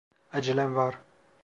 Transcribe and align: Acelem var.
Acelem 0.31 0.75
var. 0.75 0.99